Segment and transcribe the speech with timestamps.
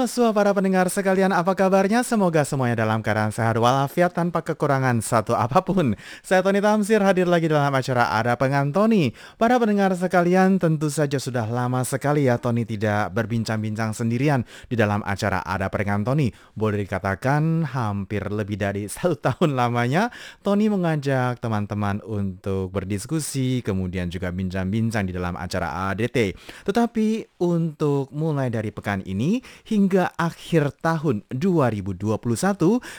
[0.00, 2.00] Selamat para pendengar sekalian, apa kabarnya?
[2.00, 5.92] Semoga semuanya dalam keadaan sehat walafiat tanpa kekurangan satu apa pun.
[6.24, 9.12] Saya Tony Tamsir hadir lagi dalam acara Ada Pengan Tony.
[9.36, 15.04] Para pendengar sekalian, tentu saja sudah lama sekali ya Tony tidak berbincang-bincang sendirian di dalam
[15.04, 16.32] acara Ada Pengan Tony.
[16.56, 20.08] Boleh dikatakan hampir lebih dari satu tahun lamanya,
[20.40, 26.32] Tony mengajak teman-teman untuk berdiskusi, kemudian juga bincang-bincang di dalam acara ADT.
[26.64, 32.06] Tetapi untuk mulai dari pekan ini, hingga akhir tahun 2021,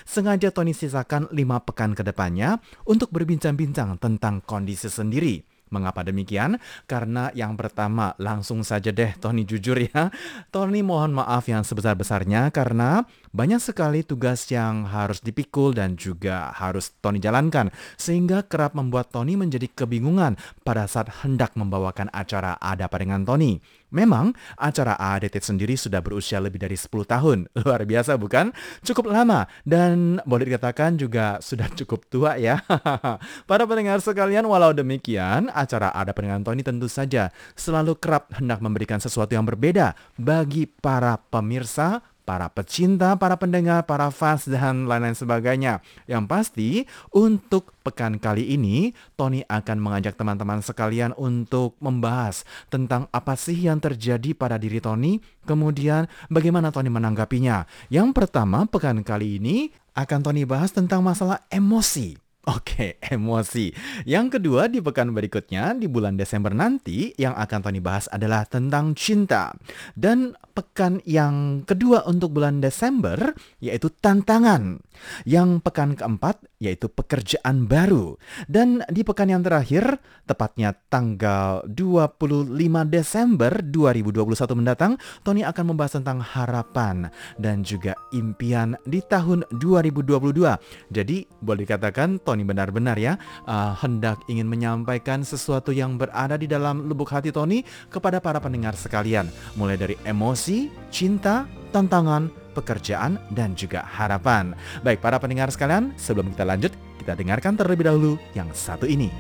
[0.03, 5.47] sengaja Tony sisakan lima pekan ke depannya untuk berbincang-bincang tentang kondisi sendiri.
[5.71, 6.59] Mengapa demikian?
[6.83, 10.11] Karena yang pertama, langsung saja deh Tony jujur ya.
[10.51, 16.91] Tony mohon maaf yang sebesar-besarnya karena banyak sekali tugas yang harus dipikul dan juga harus
[16.99, 17.71] Tony jalankan.
[17.95, 20.35] Sehingga kerap membuat Tony menjadi kebingungan
[20.67, 23.63] pada saat hendak membawakan acara Ada Dengan Tony.
[23.91, 27.37] Memang acara ADT sendiri sudah berusia lebih dari 10 tahun.
[27.61, 28.55] Luar biasa bukan?
[28.81, 32.63] Cukup lama dan boleh dikatakan juga sudah cukup tua ya.
[33.49, 38.97] Para pendengar sekalian, walau demikian, acara Ada Pendengar Tony tentu saja selalu kerap hendak memberikan
[38.97, 45.83] sesuatu yang berbeda bagi para pemirsa para pecinta, para pendengar, para fans, dan lain-lain sebagainya.
[46.07, 46.69] Yang pasti,
[47.11, 53.81] untuk pekan kali ini, Tony akan mengajak teman-teman sekalian untuk membahas tentang apa sih yang
[53.83, 57.65] terjadi pada diri Tony, kemudian bagaimana Tony menanggapinya.
[57.91, 62.30] Yang pertama, pekan kali ini akan Tony bahas tentang masalah emosi.
[62.49, 63.69] Oke, emosi.
[64.01, 68.97] Yang kedua di pekan berikutnya di bulan Desember nanti yang akan Tony bahas adalah tentang
[68.97, 69.53] cinta.
[69.93, 74.81] Dan pekan yang kedua untuk bulan Desember yaitu tantangan.
[75.21, 78.17] Yang pekan keempat yaitu pekerjaan baru.
[78.49, 82.57] Dan di pekan yang terakhir tepatnya tanggal 25
[82.89, 90.41] Desember 2021 mendatang Tony akan membahas tentang harapan dan juga impian di tahun 2022.
[90.89, 93.18] Jadi boleh dikatakan Tony benar-benar ya
[93.50, 98.78] uh, hendak ingin menyampaikan sesuatu yang berada di dalam lubuk hati Tony kepada para pendengar
[98.78, 99.26] sekalian,
[99.58, 104.54] mulai dari emosi, cinta, tantangan, pekerjaan, dan juga harapan.
[104.86, 109.10] Baik para pendengar sekalian, sebelum kita lanjut, kita dengarkan terlebih dahulu yang satu ini.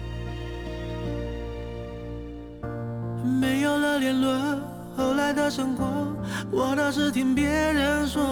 [3.26, 4.30] 没有了联络，
[4.96, 5.84] 后来的生活，
[6.50, 8.22] 我倒是听别人说。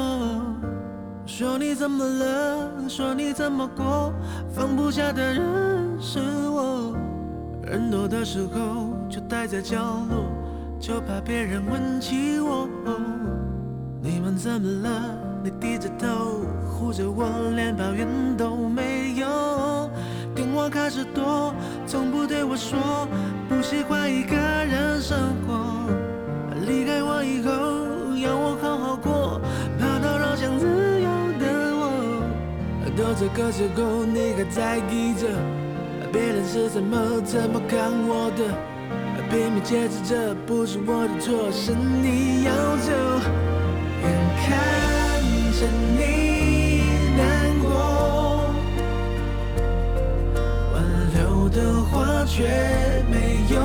[1.30, 2.90] 说你怎么了？
[2.90, 4.12] 说你怎么过？
[4.52, 6.20] 放不下的人是
[6.50, 6.92] 我。
[7.62, 9.78] 人多的时候就待在角
[10.10, 10.26] 落，
[10.80, 12.68] 就怕别人问起我。
[14.02, 14.90] 你们怎么了？
[15.44, 19.88] 你低着头护着我，连抱怨都没有。
[20.34, 21.54] 电话开始多，
[21.86, 23.08] 从不对我说
[23.48, 25.16] 不喜欢一个人生
[25.46, 25.59] 活。
[33.20, 35.28] 这个时候，你还在意着
[36.10, 38.46] 别人是怎么怎么看我的？
[39.30, 42.94] 拼命解释着不是我的错，是你要走。
[44.04, 44.08] 眼
[44.40, 44.48] 看
[45.52, 46.02] 着你
[47.18, 47.20] 难
[47.60, 47.68] 过，
[50.74, 50.80] 挽
[51.14, 51.20] 留
[51.50, 51.58] 的
[51.92, 52.38] 话却
[53.12, 53.14] 没
[53.54, 53.59] 有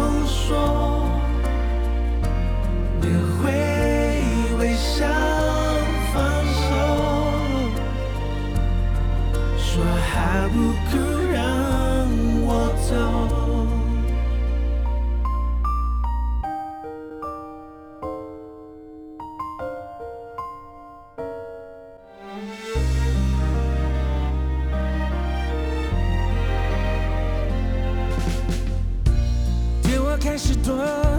[30.35, 30.75] 开始躲，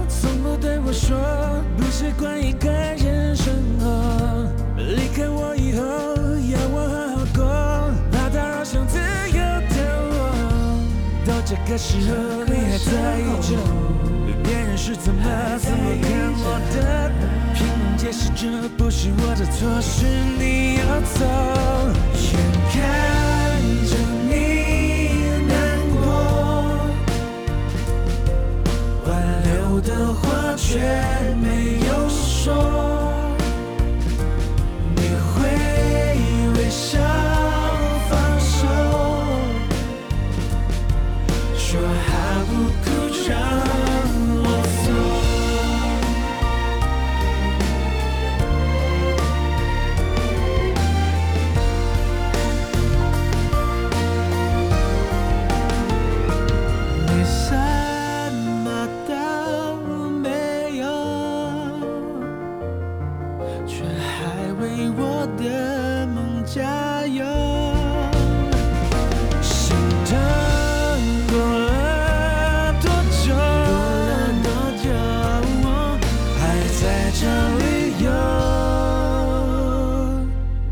[0.10, 1.18] 从不对我说，
[1.78, 3.48] 不习惯一个人生
[3.80, 4.46] 活。
[4.76, 5.82] 离开我以后，
[6.52, 7.40] 要我好好过。
[8.12, 9.76] 怕打扰想自由的
[10.12, 10.20] 我。
[11.26, 13.56] 到这个时候你还在意着
[14.44, 15.24] 别人是怎么
[15.60, 17.10] 怎么看我的？
[17.54, 20.04] 拼命解释着不是我的错，是
[20.38, 21.24] 你要走。
[22.20, 22.36] 眼
[22.74, 23.15] 看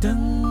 [0.03, 0.42] 等。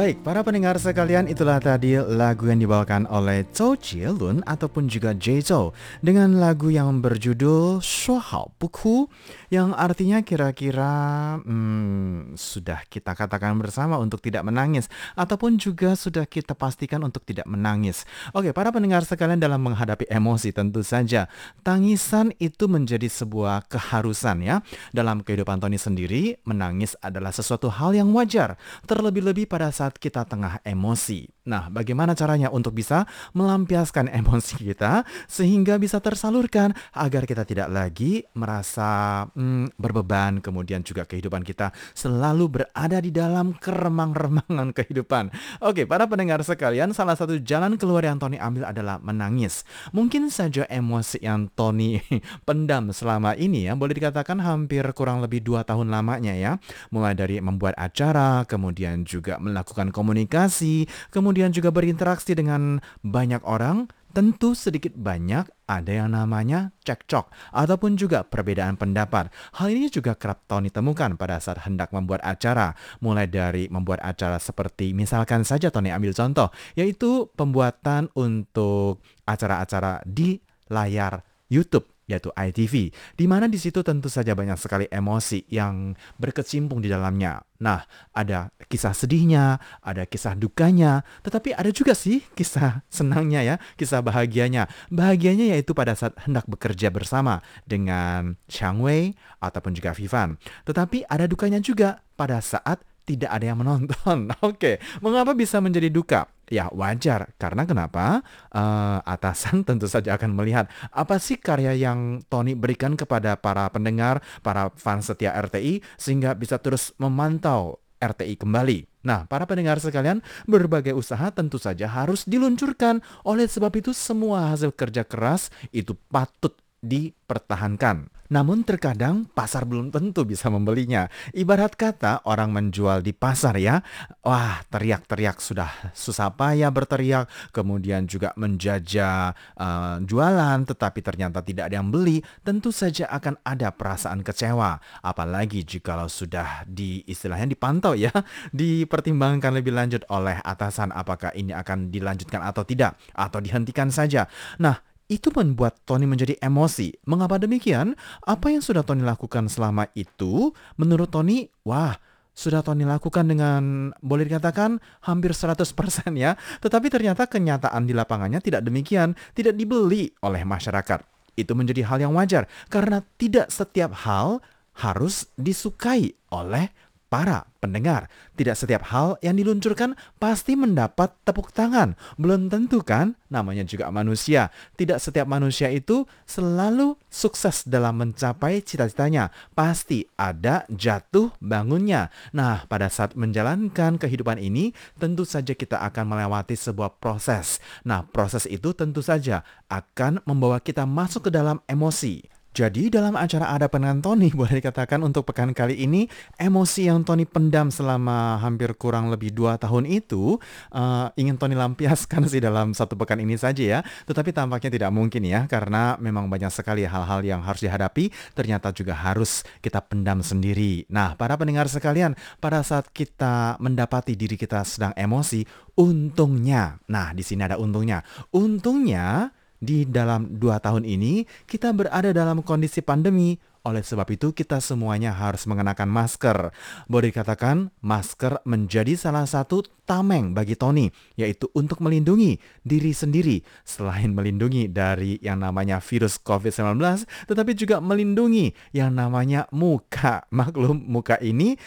[0.00, 5.44] Baik, para pendengar sekalian, itulah tadi lagu yang dibawakan oleh Zhou Jielun ataupun juga Jay
[5.44, 9.12] Zhou dengan lagu yang berjudul Shuahao Buku
[9.52, 14.88] yang artinya kira-kira hmm, sudah kita katakan bersama untuk tidak menangis
[15.20, 18.08] ataupun juga sudah kita pastikan untuk tidak menangis.
[18.32, 21.28] Oke, para pendengar sekalian dalam menghadapi emosi tentu saja
[21.60, 24.64] tangisan itu menjadi sebuah keharusan ya.
[24.96, 28.56] Dalam kehidupan Tony sendiri, menangis adalah sesuatu hal yang wajar,
[28.88, 31.40] terlebih-lebih pada saat kita tengah emosi.
[31.48, 38.28] Nah, bagaimana caranya untuk bisa melampiaskan emosi kita sehingga bisa tersalurkan agar kita tidak lagi
[38.36, 45.32] merasa hmm, berbeban, kemudian juga kehidupan kita selalu berada di dalam keremang-remangan kehidupan.
[45.64, 49.64] Oke, para pendengar sekalian, salah satu jalan keluar yang Tony ambil adalah menangis.
[49.96, 52.04] Mungkin saja emosi yang Tony
[52.46, 56.52] pendam selama ini ya, boleh dikatakan hampir kurang lebih dua tahun lamanya ya,
[56.92, 64.58] mulai dari membuat acara, kemudian juga melakukan komunikasi, kemudian juga berinteraksi dengan banyak orang, tentu
[64.58, 69.30] sedikit banyak ada yang namanya cekcok ataupun juga perbedaan pendapat.
[69.56, 74.42] Hal ini juga kerap Tony temukan pada saat hendak membuat acara, mulai dari membuat acara
[74.42, 82.90] seperti misalkan saja Tony ambil contoh, yaitu pembuatan untuk acara-acara di layar YouTube yaitu ITV,
[83.14, 87.38] di mana di situ tentu saja banyak sekali emosi yang berkecimpung di dalamnya.
[87.62, 94.02] Nah, ada kisah sedihnya, ada kisah dukanya, tetapi ada juga sih kisah senangnya ya, kisah
[94.02, 94.66] bahagianya.
[94.90, 100.34] Bahagianya yaitu pada saat hendak bekerja bersama dengan Xiang Wei ataupun juga Vivan.
[100.66, 104.30] Tetapi ada dukanya juga pada saat tidak ada yang menonton.
[104.48, 106.30] Oke, mengapa bisa menjadi duka?
[106.50, 108.26] Ya wajar, karena kenapa?
[108.50, 114.18] Uh, atasan tentu saja akan melihat apa sih karya yang Tony berikan kepada para pendengar,
[114.42, 118.90] para fans setia RTI, sehingga bisa terus memantau RTI kembali.
[119.06, 123.00] Nah, para pendengar sekalian, berbagai usaha tentu saja harus diluncurkan.
[123.24, 128.08] Oleh sebab itu, semua hasil kerja keras itu patut dipertahankan.
[128.30, 131.10] Namun terkadang pasar belum tentu bisa membelinya.
[131.34, 133.82] Ibarat kata orang menjual di pasar ya.
[134.22, 141.82] Wah, teriak-teriak sudah susah payah berteriak, kemudian juga menjajah uh, jualan tetapi ternyata tidak ada
[141.82, 144.78] yang beli, tentu saja akan ada perasaan kecewa.
[145.02, 148.14] Apalagi jika sudah di istilahnya dipantau ya,
[148.54, 154.30] dipertimbangkan lebih lanjut oleh atasan apakah ini akan dilanjutkan atau tidak atau dihentikan saja.
[154.62, 156.94] Nah, itu membuat Tony menjadi emosi.
[157.10, 157.98] Mengapa demikian?
[158.22, 161.98] Apa yang sudah Tony lakukan selama itu, menurut Tony, wah,
[162.30, 165.66] sudah Tony lakukan dengan boleh dikatakan hampir 100%
[166.14, 166.38] ya.
[166.62, 171.02] Tetapi ternyata kenyataan di lapangannya tidak demikian, tidak dibeli oleh masyarakat.
[171.34, 174.38] Itu menjadi hal yang wajar karena tidak setiap hal
[174.78, 176.70] harus disukai oleh
[177.10, 178.06] para pendengar.
[178.38, 181.98] Tidak setiap hal yang diluncurkan pasti mendapat tepuk tangan.
[182.16, 183.18] Belum tentu kan?
[183.28, 184.48] Namanya juga manusia.
[184.78, 189.28] Tidak setiap manusia itu selalu sukses dalam mencapai cita-citanya.
[189.52, 192.08] Pasti ada jatuh bangunnya.
[192.32, 197.58] Nah, pada saat menjalankan kehidupan ini, tentu saja kita akan melewati sebuah proses.
[197.82, 202.29] Nah, proses itu tentu saja akan membawa kita masuk ke dalam emosi.
[202.50, 207.22] Jadi dalam acara ada dengan Tony boleh dikatakan untuk pekan kali ini emosi yang Tony
[207.22, 210.34] pendam selama hampir kurang lebih dua tahun itu
[210.74, 213.80] uh, ingin Tony lampiaskan sih dalam satu pekan ini saja ya.
[214.06, 218.98] Tetapi tampaknya tidak mungkin ya karena memang banyak sekali hal-hal yang harus dihadapi ternyata juga
[218.98, 220.90] harus kita pendam sendiri.
[220.90, 225.46] Nah para pendengar sekalian pada saat kita mendapati diri kita sedang emosi
[225.78, 228.04] untungnya, nah di sini ada untungnya,
[228.34, 233.36] untungnya di dalam dua tahun ini kita berada dalam kondisi pandemi.
[233.60, 236.48] Oleh sebab itu kita semuanya harus mengenakan masker.
[236.88, 243.44] Boleh dikatakan masker menjadi salah satu tameng bagi Tony, yaitu untuk melindungi diri sendiri.
[243.60, 250.24] Selain melindungi dari yang namanya virus COVID-19, tetapi juga melindungi yang namanya muka.
[250.32, 251.60] Maklum muka ini,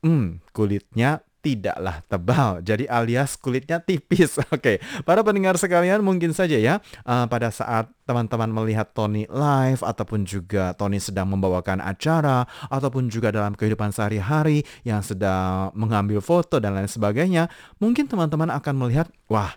[0.00, 2.64] hmm, kulitnya tidaklah tebal.
[2.64, 4.40] Jadi alias kulitnya tipis.
[4.56, 10.24] Oke, para pendengar sekalian mungkin saja ya uh, pada saat teman-teman melihat Tony live ataupun
[10.24, 16.72] juga Tony sedang membawakan acara ataupun juga dalam kehidupan sehari-hari yang sedang mengambil foto dan
[16.72, 19.52] lain sebagainya, mungkin teman-teman akan melihat, wah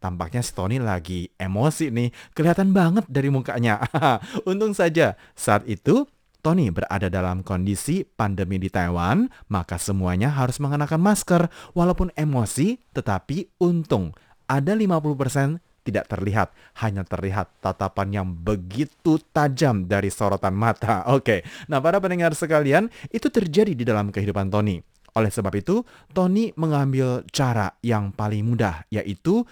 [0.00, 3.84] Tampaknya si Tony lagi emosi nih, kelihatan banget dari mukanya.
[4.48, 6.08] Untung saja saat itu
[6.40, 13.60] Tony berada dalam kondisi pandemi di Taiwan, maka semuanya harus mengenakan masker walaupun emosi, tetapi
[13.60, 14.16] untung
[14.48, 16.48] ada 50% tidak terlihat,
[16.84, 21.04] hanya terlihat tatapan yang begitu tajam dari sorotan mata.
[21.16, 24.80] Oke, nah para pendengar sekalian, itu terjadi di dalam kehidupan Tony.
[25.18, 25.82] Oleh sebab itu,
[26.14, 29.42] Tony mengambil cara yang paling mudah, yaitu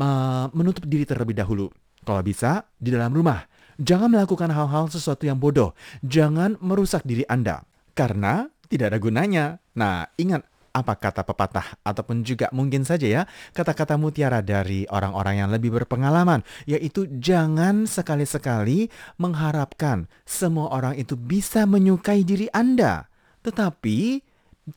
[0.00, 1.72] uh, menutup diri terlebih dahulu.
[2.04, 3.55] Kalau bisa, di dalam rumah.
[3.76, 5.76] Jangan melakukan hal-hal sesuatu yang bodoh.
[6.00, 7.64] Jangan merusak diri Anda.
[7.92, 9.44] Karena tidak ada gunanya.
[9.76, 10.44] Nah, ingat
[10.76, 13.22] apa kata pepatah ataupun juga mungkin saja ya
[13.56, 21.64] kata-kata mutiara dari orang-orang yang lebih berpengalaman yaitu jangan sekali-sekali mengharapkan semua orang itu bisa
[21.64, 23.08] menyukai diri Anda
[23.40, 24.20] tetapi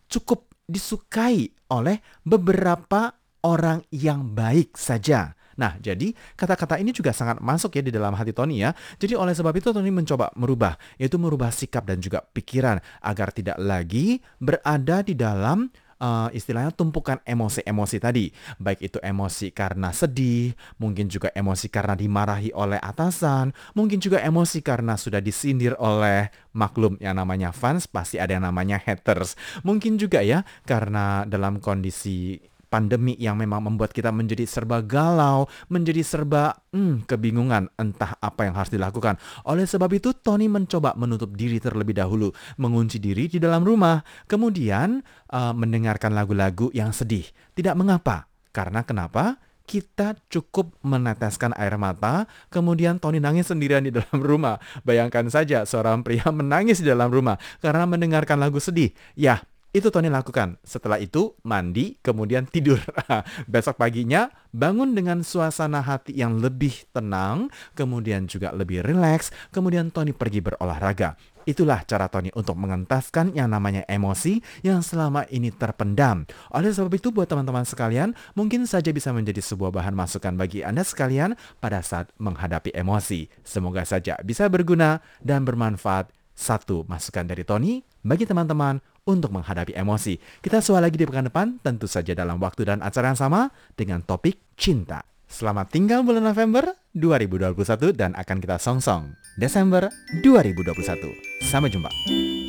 [0.07, 5.33] cukup disukai oleh beberapa orang yang baik saja.
[5.59, 8.71] Nah, jadi kata-kata ini juga sangat masuk ya di dalam hati Tony ya.
[8.95, 13.59] Jadi oleh sebab itu Tony mencoba merubah, yaitu merubah sikap dan juga pikiran agar tidak
[13.59, 15.67] lagi berada di dalam
[15.99, 18.31] uh, istilahnya tumpukan emosi-emosi tadi.
[18.57, 24.63] Baik itu emosi karena sedih, mungkin juga emosi karena dimarahi oleh atasan, mungkin juga emosi
[24.63, 29.35] karena sudah disindir oleh maklum yang namanya fans, pasti ada yang namanya haters.
[29.67, 32.39] Mungkin juga ya karena dalam kondisi
[32.69, 38.55] pandemi yang memang membuat kita menjadi serba galau, menjadi serba hmm, kebingungan entah apa yang
[38.55, 39.17] harus dilakukan.
[39.49, 42.29] Oleh sebab itu, Tony mencoba menutup diri terlebih dahulu,
[42.61, 45.01] mengunci diri di dalam rumah, kemudian
[45.33, 47.25] uh, mendengarkan lagu-lagu yang sedih.
[47.57, 49.41] Tidak mengapa, karena kenapa?
[49.69, 54.57] kita cukup meneteskan air mata, kemudian Tony nangis sendirian di dalam rumah.
[54.81, 58.89] Bayangkan saja seorang pria menangis di dalam rumah karena mendengarkan lagu sedih.
[59.13, 60.57] Ya, itu Tony lakukan.
[60.65, 62.81] Setelah itu mandi, kemudian tidur.
[63.51, 70.09] Besok paginya bangun dengan suasana hati yang lebih tenang, kemudian juga lebih rileks, kemudian Tony
[70.09, 71.13] pergi berolahraga.
[71.45, 76.25] Itulah cara Tony untuk mengentaskan yang namanya emosi yang selama ini terpendam.
[76.53, 80.85] Oleh sebab itu buat teman-teman sekalian, mungkin saja bisa menjadi sebuah bahan masukan bagi Anda
[80.85, 83.29] sekalian pada saat menghadapi emosi.
[83.41, 90.17] Semoga saja bisa berguna dan bermanfaat satu masukan dari Tony bagi teman-teman untuk menghadapi emosi.
[90.43, 94.03] Kita soal lagi di pekan depan, tentu saja dalam waktu dan acara yang sama dengan
[94.03, 95.05] topik cinta.
[95.29, 99.93] Selamat tinggal bulan November 2021 dan akan kita song-song Desember
[100.25, 101.45] 2021.
[101.45, 102.48] Sampai jumpa.